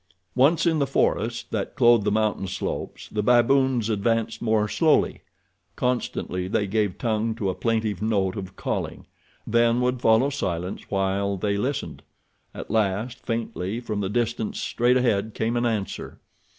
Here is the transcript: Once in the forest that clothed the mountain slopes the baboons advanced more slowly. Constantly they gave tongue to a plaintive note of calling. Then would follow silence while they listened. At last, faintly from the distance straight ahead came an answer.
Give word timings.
Once 0.33 0.65
in 0.65 0.79
the 0.79 0.87
forest 0.87 1.51
that 1.51 1.75
clothed 1.75 2.05
the 2.05 2.11
mountain 2.11 2.47
slopes 2.47 3.07
the 3.09 3.21
baboons 3.21 3.87
advanced 3.87 4.41
more 4.41 4.67
slowly. 4.67 5.21
Constantly 5.75 6.47
they 6.47 6.65
gave 6.65 6.97
tongue 6.97 7.35
to 7.35 7.51
a 7.51 7.53
plaintive 7.53 8.01
note 8.01 8.35
of 8.35 8.55
calling. 8.55 9.05
Then 9.45 9.79
would 9.81 10.01
follow 10.01 10.31
silence 10.31 10.89
while 10.89 11.37
they 11.37 11.55
listened. 11.55 12.01
At 12.51 12.71
last, 12.71 13.23
faintly 13.23 13.79
from 13.79 14.01
the 14.01 14.09
distance 14.09 14.59
straight 14.59 14.97
ahead 14.97 15.35
came 15.35 15.55
an 15.55 15.67
answer. 15.67 16.17